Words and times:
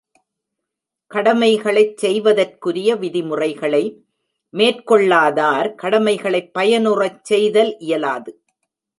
கடமைகளைச் 1.11 1.97
செய்வதற்குரிய 1.97 2.95
விதிமுறைகளை 2.95 3.83
மேற்கொள்ளாதார் 4.53 5.69
கடமைகளைப் 5.75 6.51
பயனுறச்செய்தல் 6.59 7.75
இயலாது. 7.79 8.31